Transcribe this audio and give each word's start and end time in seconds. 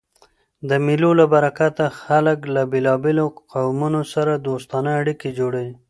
د 0.69 0.71
مېلو 0.85 1.11
له 1.19 1.25
برکته 1.33 1.85
خلک 2.01 2.39
له 2.55 2.61
بېلابېلو 2.71 3.25
قومو 3.51 4.01
سره 4.13 4.33
دوستانه 4.47 4.89
اړيکي 5.01 5.29
جوړوي. 5.39 5.73